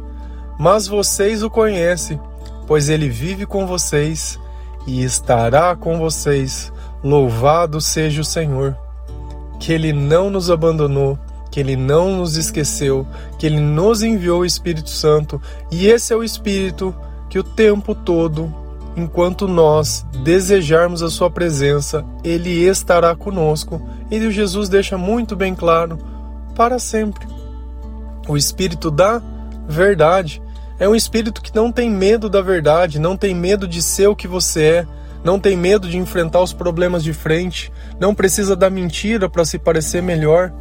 mas 0.59 0.87
vocês 0.87 1.43
o 1.43 1.49
conhecem, 1.49 2.19
pois 2.71 2.87
ele 2.87 3.09
vive 3.09 3.45
com 3.45 3.67
vocês 3.67 4.39
e 4.87 5.03
estará 5.03 5.75
com 5.75 5.99
vocês. 5.99 6.71
Louvado 7.03 7.81
seja 7.81 8.21
o 8.21 8.23
Senhor, 8.23 8.77
que 9.59 9.73
ele 9.73 9.91
não 9.91 10.29
nos 10.29 10.49
abandonou, 10.49 11.19
que 11.51 11.59
ele 11.59 11.75
não 11.75 12.15
nos 12.15 12.37
esqueceu, 12.37 13.05
que 13.37 13.45
ele 13.45 13.59
nos 13.59 14.03
enviou 14.03 14.39
o 14.39 14.45
Espírito 14.45 14.89
Santo, 14.89 15.41
e 15.69 15.87
esse 15.87 16.13
é 16.13 16.15
o 16.15 16.23
Espírito 16.23 16.95
que 17.29 17.37
o 17.37 17.43
tempo 17.43 17.93
todo, 17.93 18.49
enquanto 18.95 19.49
nós 19.49 20.05
desejarmos 20.23 21.03
a 21.03 21.09
sua 21.09 21.29
presença, 21.29 22.05
ele 22.23 22.51
estará 22.51 23.13
conosco. 23.17 23.85
E 24.09 24.31
Jesus 24.31 24.69
deixa 24.69 24.97
muito 24.97 25.35
bem 25.35 25.53
claro 25.53 25.97
para 26.55 26.79
sempre. 26.79 27.27
O 28.29 28.37
Espírito 28.37 28.89
da 28.89 29.21
verdade 29.67 30.41
é 30.81 30.89
um 30.89 30.95
espírito 30.95 31.43
que 31.43 31.53
não 31.53 31.71
tem 31.71 31.91
medo 31.91 32.27
da 32.27 32.41
verdade, 32.41 32.97
não 32.97 33.15
tem 33.15 33.35
medo 33.35 33.67
de 33.67 33.83
ser 33.83 34.07
o 34.07 34.15
que 34.15 34.27
você 34.27 34.63
é, 34.63 34.87
não 35.23 35.39
tem 35.39 35.55
medo 35.55 35.87
de 35.87 35.95
enfrentar 35.95 36.41
os 36.41 36.53
problemas 36.53 37.03
de 37.03 37.13
frente, 37.13 37.71
não 37.99 38.15
precisa 38.15 38.55
da 38.55 38.67
mentira 38.67 39.29
para 39.29 39.45
se 39.45 39.59
parecer 39.59 40.01
melhor. 40.01 40.51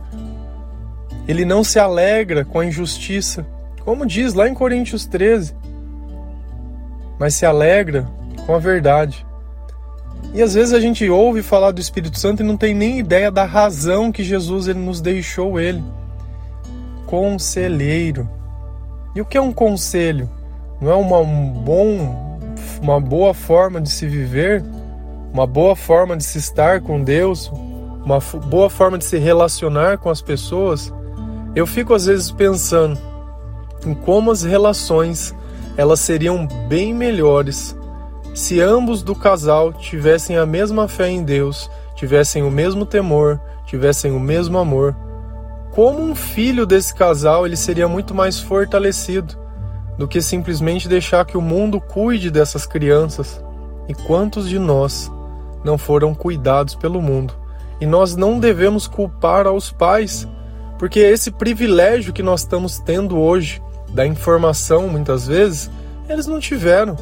Ele 1.27 1.47
não 1.47 1.65
se 1.65 1.79
alegra 1.79 2.45
com 2.45 2.61
a 2.61 2.67
injustiça, 2.67 3.47
como 3.83 4.05
diz 4.05 4.35
lá 4.35 4.47
em 4.47 4.53
Coríntios 4.53 5.07
13, 5.07 5.57
mas 7.19 7.33
se 7.33 7.47
alegra 7.47 8.07
com 8.45 8.55
a 8.55 8.59
verdade. 8.59 9.27
E 10.35 10.43
às 10.43 10.53
vezes 10.53 10.75
a 10.75 10.81
gente 10.81 11.09
ouve 11.09 11.43
falar 11.43 11.71
do 11.71 11.81
Espírito 11.81 12.19
Santo 12.19 12.43
e 12.43 12.47
não 12.47 12.59
tem 12.59 12.75
nem 12.75 12.99
ideia 12.99 13.31
da 13.31 13.47
razão 13.47 14.13
que 14.13 14.23
Jesus 14.23 14.69
ele 14.69 14.81
nos 14.81 15.01
deixou 15.01 15.59
ele. 15.59 15.83
Conselheiro. 17.07 18.29
E 19.15 19.21
o 19.21 19.25
que 19.25 19.37
é 19.37 19.41
um 19.41 19.53
conselho? 19.53 20.29
Não 20.81 20.91
é 20.91 20.95
uma, 20.95 21.19
um 21.19 21.51
bom, 21.51 22.39
uma 22.81 23.01
boa 23.01 23.35
forma 23.35 23.81
de 23.81 23.91
se 23.91 24.07
viver, 24.07 24.65
uma 25.33 25.47
boa 25.47 25.77
forma 25.77 26.17
de 26.17 26.25
se 26.25 26.39
estar 26.39 26.81
com 26.81 27.03
Deus, 27.03 27.51
uma 28.05 28.19
boa 28.47 28.71
forma 28.71 28.97
de 28.97 29.05
se 29.05 29.19
relacionar 29.19 29.99
com 29.99 30.11
as 30.11 30.23
pessoas? 30.23 30.93
Eu 31.55 31.67
fico 31.67 31.93
às 31.93 32.07
vezes 32.07 32.31
pensando 32.31 32.99
em 33.85 33.95
como 33.95 34.31
as 34.31 34.43
relações 34.43 35.35
elas 35.77 36.01
seriam 36.01 36.47
bem 36.69 36.93
melhores 36.93 37.77
se 38.35 38.61
ambos 38.61 39.03
do 39.03 39.15
casal 39.15 39.73
tivessem 39.73 40.37
a 40.37 40.47
mesma 40.47 40.87
fé 40.87 41.09
em 41.09 41.23
Deus, 41.23 41.71
tivessem 41.97 42.43
o 42.43 42.51
mesmo 42.51 42.87
temor, 42.87 43.41
tivessem 43.67 44.13
o 44.13 44.21
mesmo 44.21 44.57
amor 44.59 44.95
como 45.71 46.01
um 46.01 46.15
filho 46.15 46.67
desse 46.67 46.95
casal 46.95 47.47
ele 47.47 47.57
seria 47.57 47.87
muito 47.87 48.15
mais 48.15 48.39
fortalecido 48.39 49.39
do 49.97 50.09
que 50.09 50.21
simplesmente 50.21 50.89
deixar 50.89 51.25
que 51.25 51.37
o 51.37 51.43
mundo 51.43 51.81
cuide 51.81 52.31
dessas 52.31 52.67
crianças. 52.67 53.43
E 53.89 53.95
quantos 53.95 54.49
de 54.49 54.59
nós 54.59 55.11
não 55.63 55.77
foram 55.77 56.15
cuidados 56.15 56.75
pelo 56.75 57.03
mundo? 57.03 57.35
E 57.81 57.87
nós 57.87 58.17
não 58.17 58.39
devemos 58.39 58.87
culpar 58.87 59.47
aos 59.47 59.71
pais, 59.71 60.27
porque 60.79 61.01
esse 61.01 61.31
privilégio 61.31 62.13
que 62.13 62.23
nós 62.23 62.41
estamos 62.41 62.79
tendo 62.79 63.19
hoje 63.19 63.63
da 63.91 64.07
informação, 64.07 64.89
muitas 64.89 65.27
vezes, 65.27 65.71
eles 66.09 66.27
não 66.27 66.41
tiveram. 66.41 66.97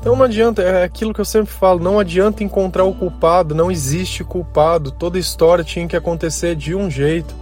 Então 0.00 0.16
não 0.16 0.24
adianta, 0.24 0.62
é 0.62 0.82
aquilo 0.82 1.12
que 1.12 1.20
eu 1.20 1.26
sempre 1.26 1.52
falo, 1.52 1.78
não 1.78 1.98
adianta 1.98 2.42
encontrar 2.42 2.84
o 2.84 2.94
culpado, 2.94 3.54
não 3.54 3.70
existe 3.70 4.24
culpado, 4.24 4.90
toda 4.90 5.18
história 5.18 5.62
tinha 5.62 5.86
que 5.86 5.94
acontecer 5.94 6.56
de 6.56 6.74
um 6.74 6.90
jeito. 6.90 7.34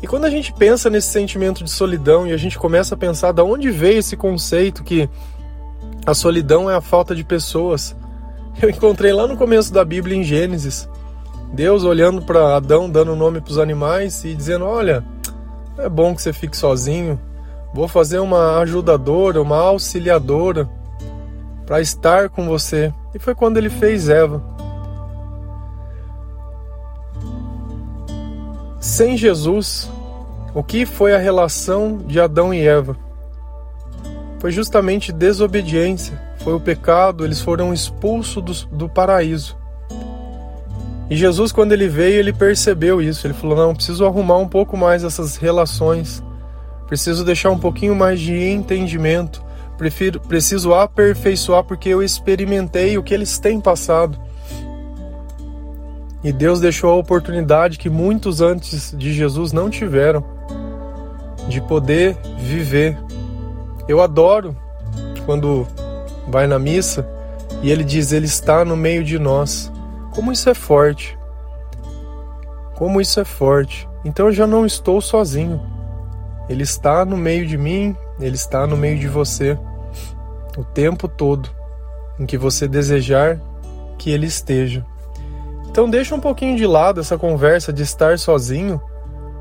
E 0.00 0.06
quando 0.06 0.24
a 0.24 0.30
gente 0.30 0.54
pensa 0.54 0.88
nesse 0.88 1.08
sentimento 1.08 1.62
de 1.62 1.70
solidão 1.70 2.26
e 2.26 2.32
a 2.32 2.36
gente 2.38 2.58
começa 2.58 2.94
a 2.94 2.98
pensar 2.98 3.32
de 3.32 3.42
onde 3.42 3.70
veio 3.70 3.98
esse 3.98 4.16
conceito 4.16 4.82
que 4.82 5.08
a 6.06 6.14
solidão 6.14 6.68
é 6.68 6.74
a 6.74 6.80
falta 6.80 7.14
de 7.14 7.22
pessoas, 7.22 7.94
eu 8.60 8.70
encontrei 8.70 9.12
lá 9.12 9.26
no 9.26 9.36
começo 9.36 9.70
da 9.70 9.84
Bíblia 9.84 10.16
em 10.16 10.24
Gênesis, 10.24 10.88
Deus 11.52 11.84
olhando 11.84 12.22
para 12.22 12.56
Adão, 12.56 12.88
dando 12.88 13.14
nome 13.14 13.42
para 13.42 13.50
os 13.50 13.58
animais 13.58 14.24
e 14.24 14.34
dizendo: 14.34 14.64
Olha, 14.64 15.04
é 15.76 15.90
bom 15.90 16.14
que 16.14 16.22
você 16.22 16.32
fique 16.32 16.56
sozinho, 16.56 17.20
vou 17.74 17.86
fazer 17.86 18.18
uma 18.18 18.58
ajudadora, 18.60 19.42
uma 19.42 19.58
auxiliadora 19.58 20.66
para 21.72 21.80
estar 21.80 22.28
com 22.28 22.46
você. 22.46 22.92
E 23.14 23.18
foi 23.18 23.34
quando 23.34 23.56
ele 23.56 23.70
fez 23.70 24.10
Eva. 24.10 24.42
Sem 28.78 29.16
Jesus, 29.16 29.90
o 30.52 30.62
que 30.62 30.84
foi 30.84 31.14
a 31.14 31.18
relação 31.18 31.96
de 31.96 32.20
Adão 32.20 32.52
e 32.52 32.60
Eva? 32.60 32.94
Foi 34.38 34.52
justamente 34.52 35.10
desobediência, 35.12 36.20
foi 36.40 36.52
o 36.52 36.60
pecado, 36.60 37.24
eles 37.24 37.40
foram 37.40 37.72
expulsos 37.72 38.66
do, 38.68 38.76
do 38.76 38.88
paraíso. 38.90 39.56
E 41.08 41.16
Jesus, 41.16 41.52
quando 41.52 41.72
ele 41.72 41.88
veio, 41.88 42.18
ele 42.18 42.34
percebeu 42.34 43.00
isso. 43.00 43.26
Ele 43.26 43.32
falou: 43.32 43.56
Não, 43.56 43.74
preciso 43.74 44.04
arrumar 44.04 44.36
um 44.36 44.48
pouco 44.48 44.76
mais 44.76 45.04
essas 45.04 45.38
relações, 45.38 46.22
preciso 46.86 47.24
deixar 47.24 47.50
um 47.50 47.58
pouquinho 47.58 47.94
mais 47.94 48.20
de 48.20 48.34
entendimento, 48.34 49.42
prefiro, 49.82 50.20
preciso 50.20 50.72
aperfeiçoar 50.72 51.64
porque 51.64 51.88
eu 51.88 52.00
experimentei 52.00 52.96
o 52.96 53.02
que 53.02 53.12
eles 53.12 53.40
têm 53.40 53.60
passado. 53.60 54.16
E 56.22 56.32
Deus 56.32 56.60
deixou 56.60 56.92
a 56.92 56.94
oportunidade 56.94 57.78
que 57.78 57.90
muitos 57.90 58.40
antes 58.40 58.94
de 58.96 59.12
Jesus 59.12 59.52
não 59.52 59.68
tiveram 59.68 60.24
de 61.48 61.60
poder 61.60 62.16
viver. 62.38 62.96
Eu 63.88 64.00
adoro 64.00 64.56
quando 65.26 65.66
vai 66.28 66.46
na 66.46 66.60
missa 66.60 67.04
e 67.60 67.68
ele 67.68 67.82
diz: 67.82 68.12
Ele 68.12 68.26
está 68.26 68.64
no 68.64 68.76
meio 68.76 69.02
de 69.02 69.18
nós. 69.18 69.72
Como 70.14 70.30
isso 70.30 70.48
é 70.48 70.54
forte. 70.54 71.18
Como 72.76 73.00
isso 73.00 73.18
é 73.18 73.24
forte. 73.24 73.88
Então 74.04 74.26
eu 74.26 74.32
já 74.32 74.46
não 74.46 74.64
estou 74.64 75.00
sozinho. 75.00 75.60
Ele 76.48 76.62
está 76.62 77.04
no 77.04 77.16
meio 77.16 77.48
de 77.48 77.58
mim, 77.58 77.96
ele 78.20 78.36
está 78.36 78.64
no 78.64 78.76
meio 78.76 78.96
de 78.96 79.08
você 79.08 79.58
o 80.56 80.64
tempo 80.64 81.08
todo 81.08 81.48
em 82.18 82.26
que 82.26 82.36
você 82.36 82.68
desejar 82.68 83.40
que 83.98 84.10
ele 84.10 84.26
esteja. 84.26 84.84
Então 85.70 85.88
deixa 85.88 86.14
um 86.14 86.20
pouquinho 86.20 86.56
de 86.56 86.66
lado 86.66 87.00
essa 87.00 87.16
conversa 87.16 87.72
de 87.72 87.82
estar 87.82 88.18
sozinho, 88.18 88.80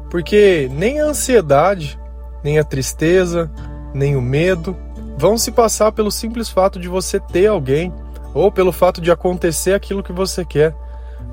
porque 0.10 0.70
nem 0.72 1.02
a 1.02 1.06
ansiedade, 1.06 2.00
nem 2.44 2.58
a 2.58 2.64
tristeza, 2.64 3.52
nem 3.94 4.16
o 4.16 4.22
medo 4.22 4.76
vão 5.18 5.38
se 5.38 5.52
passar 5.52 5.92
pelo 5.92 6.10
simples 6.10 6.50
fato 6.50 6.80
de 6.80 6.88
você 6.88 7.20
ter 7.20 7.48
alguém 7.48 7.94
ou 8.34 8.52
pelo 8.52 8.72
fato 8.72 9.02
de 9.02 9.12
acontecer 9.12 9.74
aquilo 9.74 10.02
que 10.02 10.14
você 10.14 10.46
quer. 10.46 10.74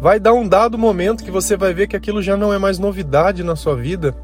Vai 0.00 0.20
dar 0.20 0.32
um 0.32 0.46
dado 0.46 0.76
momento 0.76 1.24
que 1.24 1.30
você 1.30 1.56
vai 1.56 1.72
ver 1.72 1.86
que 1.86 1.96
aquilo 1.96 2.20
já 2.20 2.36
não 2.36 2.52
é 2.52 2.58
mais 2.58 2.78
novidade 2.78 3.42
na 3.42 3.56
sua 3.56 3.74
vida. 3.74 4.14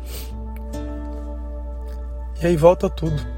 E 2.42 2.46
aí 2.46 2.56
volta 2.56 2.90
tudo. 2.90 3.33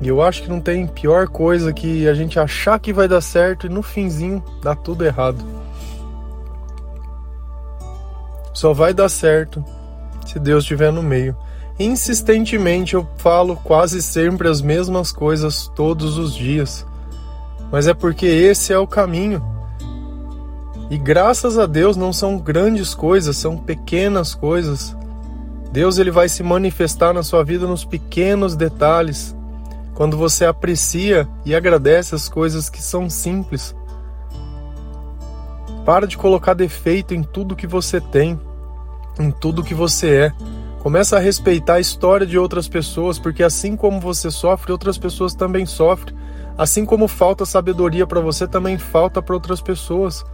E 0.00 0.08
eu 0.08 0.22
acho 0.22 0.42
que 0.42 0.48
não 0.48 0.60
tem 0.60 0.86
pior 0.86 1.26
coisa 1.28 1.72
que 1.72 2.06
a 2.06 2.14
gente 2.14 2.38
achar 2.38 2.78
que 2.78 2.92
vai 2.92 3.08
dar 3.08 3.20
certo 3.20 3.66
e 3.66 3.70
no 3.70 3.82
finzinho 3.82 4.42
dá 4.62 4.74
tudo 4.74 5.04
errado. 5.04 5.44
Só 8.54 8.72
vai 8.72 8.94
dar 8.94 9.08
certo 9.08 9.64
se 10.26 10.38
Deus 10.38 10.64
estiver 10.64 10.92
no 10.92 11.02
meio. 11.02 11.36
Insistentemente 11.78 12.94
eu 12.94 13.06
falo 13.18 13.56
quase 13.56 14.02
sempre 14.02 14.48
as 14.48 14.60
mesmas 14.60 15.12
coisas 15.12 15.70
todos 15.76 16.18
os 16.18 16.34
dias, 16.34 16.84
mas 17.70 17.86
é 17.86 17.94
porque 17.94 18.26
esse 18.26 18.72
é 18.72 18.78
o 18.78 18.86
caminho. 18.86 19.42
E 20.90 20.96
graças 20.96 21.58
a 21.58 21.66
Deus 21.66 21.96
não 21.96 22.12
são 22.12 22.38
grandes 22.38 22.94
coisas, 22.94 23.36
são 23.36 23.56
pequenas 23.56 24.34
coisas. 24.34 24.96
Deus 25.70 25.98
ele 25.98 26.10
vai 26.10 26.28
se 26.28 26.42
manifestar 26.42 27.12
na 27.12 27.22
sua 27.22 27.44
vida 27.44 27.66
nos 27.66 27.84
pequenos 27.84 28.56
detalhes, 28.56 29.36
quando 29.98 30.16
você 30.16 30.44
aprecia 30.44 31.28
e 31.44 31.56
agradece 31.56 32.14
as 32.14 32.28
coisas 32.28 32.70
que 32.70 32.80
são 32.80 33.10
simples. 33.10 33.74
Para 35.84 36.06
de 36.06 36.16
colocar 36.16 36.54
defeito 36.54 37.14
em 37.14 37.24
tudo 37.24 37.56
que 37.56 37.66
você 37.66 38.00
tem, 38.00 38.38
em 39.18 39.32
tudo 39.32 39.64
que 39.64 39.74
você 39.74 40.08
é. 40.08 40.32
Começa 40.78 41.16
a 41.16 41.18
respeitar 41.18 41.74
a 41.74 41.80
história 41.80 42.24
de 42.24 42.38
outras 42.38 42.68
pessoas, 42.68 43.18
porque 43.18 43.42
assim 43.42 43.74
como 43.74 43.98
você 43.98 44.30
sofre, 44.30 44.70
outras 44.70 44.96
pessoas 44.96 45.34
também 45.34 45.66
sofrem. 45.66 46.14
Assim 46.56 46.84
como 46.84 47.08
falta 47.08 47.44
sabedoria 47.44 48.06
para 48.06 48.20
você, 48.20 48.46
também 48.46 48.78
falta 48.78 49.20
para 49.20 49.34
outras 49.34 49.60
pessoas. 49.60 50.24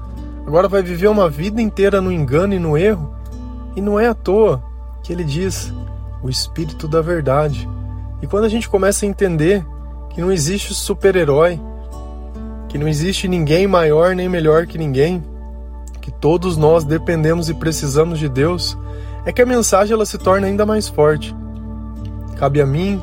Agora 0.46 0.68
vai 0.68 0.82
viver 0.82 1.08
uma 1.08 1.30
vida 1.30 1.62
inteira 1.62 2.02
no 2.02 2.12
engano 2.12 2.52
e 2.52 2.58
no 2.58 2.76
erro? 2.76 3.14
E 3.74 3.80
não 3.80 3.98
é 3.98 4.08
à 4.08 4.14
toa 4.14 4.62
que 5.02 5.10
ele 5.10 5.24
diz 5.24 5.72
o 6.22 6.28
espírito 6.28 6.86
da 6.86 7.00
verdade. 7.00 7.66
E 8.24 8.26
quando 8.26 8.44
a 8.44 8.48
gente 8.48 8.70
começa 8.70 9.04
a 9.04 9.08
entender 9.08 9.62
que 10.08 10.18
não 10.18 10.32
existe 10.32 10.72
super-herói, 10.72 11.60
que 12.70 12.78
não 12.78 12.88
existe 12.88 13.28
ninguém 13.28 13.66
maior 13.66 14.14
nem 14.14 14.30
melhor 14.30 14.66
que 14.66 14.78
ninguém, 14.78 15.22
que 16.00 16.10
todos 16.10 16.56
nós 16.56 16.84
dependemos 16.84 17.50
e 17.50 17.54
precisamos 17.54 18.18
de 18.18 18.26
Deus, 18.26 18.78
é 19.26 19.32
que 19.32 19.42
a 19.42 19.46
mensagem 19.46 19.92
ela 19.92 20.06
se 20.06 20.16
torna 20.16 20.46
ainda 20.46 20.64
mais 20.64 20.88
forte. 20.88 21.36
Cabe 22.38 22.62
a 22.62 22.66
mim 22.66 22.98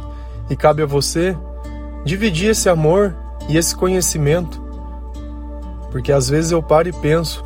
e 0.49 0.55
cabe 0.55 0.81
a 0.81 0.87
você 0.87 1.37
dividir 2.03 2.49
esse 2.49 2.67
amor 2.67 3.15
e 3.47 3.57
esse 3.57 3.75
conhecimento. 3.75 4.59
Porque 5.91 6.11
às 6.11 6.29
vezes 6.29 6.51
eu 6.51 6.63
paro 6.63 6.89
e 6.89 6.93
penso: 6.93 7.45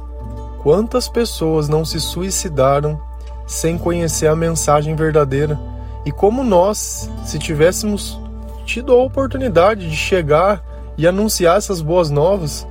quantas 0.64 1.10
pessoas 1.10 1.68
não 1.68 1.84
se 1.84 2.00
suicidaram 2.00 2.98
sem 3.46 3.78
conhecer 3.78 4.28
a 4.28 4.36
mensagem 4.36 4.96
verdadeira? 4.96 5.75
E 6.06 6.12
como 6.12 6.44
nós, 6.44 7.10
se 7.26 7.40
tivéssemos 7.40 8.20
tido 8.66 8.94
a 8.94 9.04
oportunidade 9.04 9.90
de 9.90 9.96
chegar 9.96 10.64
e 10.98 11.08
anunciar 11.08 11.58
essas 11.58 11.82
boas 11.82 12.12
novas, 12.12 12.68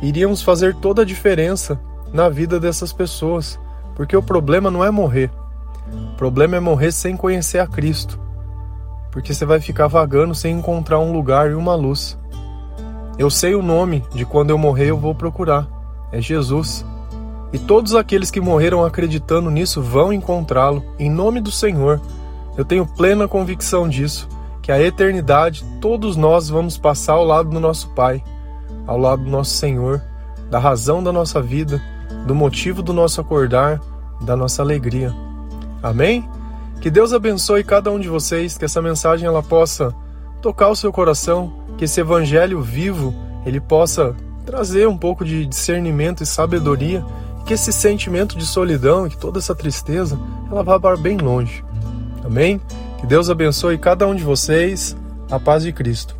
iríamos 0.00 0.42
fazer 0.42 0.74
toda 0.74 1.02
a 1.02 1.04
diferença 1.04 1.78
na 2.12 2.28
vida 2.28 2.58
dessas 2.58 2.92
pessoas. 2.92 3.60
Porque 3.94 4.16
o 4.16 4.22
problema 4.22 4.70
não 4.70 4.82
é 4.82 4.90
morrer. 4.90 5.30
O 6.12 6.16
problema 6.16 6.56
é 6.56 6.60
morrer 6.60 6.92
sem 6.92 7.16
conhecer 7.16 7.58
a 7.58 7.66
Cristo. 7.66 8.18
Porque 9.10 9.34
você 9.34 9.44
vai 9.44 9.60
ficar 9.60 9.88
vagando 9.88 10.34
sem 10.34 10.56
encontrar 10.56 10.98
um 10.98 11.12
lugar 11.12 11.50
e 11.50 11.54
uma 11.54 11.74
luz. 11.74 12.18
Eu 13.18 13.28
sei 13.28 13.54
o 13.54 13.62
nome 13.62 14.02
de 14.14 14.24
quando 14.24 14.50
eu 14.50 14.56
morrer 14.56 14.86
eu 14.86 14.96
vou 14.96 15.14
procurar. 15.14 15.68
É 16.10 16.20
Jesus. 16.20 16.84
E 17.52 17.58
todos 17.58 17.94
aqueles 17.94 18.30
que 18.30 18.40
morreram 18.40 18.84
acreditando 18.84 19.50
nisso 19.50 19.82
vão 19.82 20.12
encontrá-lo, 20.12 20.84
em 20.98 21.10
nome 21.10 21.40
do 21.40 21.50
Senhor. 21.50 22.00
Eu 22.60 22.64
tenho 22.66 22.84
plena 22.84 23.26
convicção 23.26 23.88
disso, 23.88 24.28
que 24.60 24.70
a 24.70 24.78
eternidade 24.78 25.64
todos 25.80 26.14
nós 26.14 26.50
vamos 26.50 26.76
passar 26.76 27.14
ao 27.14 27.24
lado 27.24 27.48
do 27.48 27.58
nosso 27.58 27.88
Pai, 27.94 28.22
ao 28.86 28.98
lado 28.98 29.24
do 29.24 29.30
nosso 29.30 29.52
Senhor, 29.52 30.02
da 30.50 30.58
razão 30.58 31.02
da 31.02 31.10
nossa 31.10 31.40
vida, 31.40 31.82
do 32.26 32.34
motivo 32.34 32.82
do 32.82 32.92
nosso 32.92 33.18
acordar, 33.18 33.80
da 34.20 34.36
nossa 34.36 34.60
alegria. 34.60 35.10
Amém? 35.82 36.28
Que 36.82 36.90
Deus 36.90 37.14
abençoe 37.14 37.64
cada 37.64 37.90
um 37.90 37.98
de 37.98 38.10
vocês, 38.10 38.58
que 38.58 38.66
essa 38.66 38.82
mensagem 38.82 39.26
ela 39.26 39.42
possa 39.42 39.94
tocar 40.42 40.68
o 40.68 40.76
seu 40.76 40.92
coração, 40.92 41.50
que 41.78 41.86
esse 41.86 41.98
evangelho 41.98 42.60
vivo 42.60 43.14
ele 43.46 43.58
possa 43.58 44.14
trazer 44.44 44.86
um 44.86 44.98
pouco 44.98 45.24
de 45.24 45.46
discernimento 45.46 46.22
e 46.22 46.26
sabedoria, 46.26 47.02
que 47.46 47.54
esse 47.54 47.72
sentimento 47.72 48.36
de 48.36 48.44
solidão, 48.44 49.08
que 49.08 49.16
toda 49.16 49.38
essa 49.38 49.54
tristeza, 49.54 50.20
ela 50.50 50.62
vá 50.62 50.78
para 50.78 50.98
bem 50.98 51.16
longe. 51.16 51.64
Amém? 52.30 52.60
Que 53.00 53.08
Deus 53.08 53.28
abençoe 53.28 53.76
cada 53.76 54.06
um 54.06 54.14
de 54.14 54.22
vocês. 54.22 54.96
A 55.28 55.40
paz 55.40 55.64
de 55.64 55.72
Cristo. 55.72 56.19